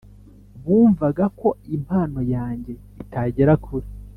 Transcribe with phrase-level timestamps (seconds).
[0.65, 3.87] bumvaga ko impano yange itagera kure